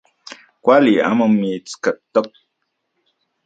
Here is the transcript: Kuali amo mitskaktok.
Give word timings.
Kuali 0.63 0.93
amo 1.09 1.25
mitskaktok. 1.39 2.27